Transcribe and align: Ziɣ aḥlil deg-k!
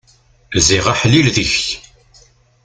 Ziɣ 0.65 0.85
aḥlil 0.93 1.27
deg-k! 1.35 1.59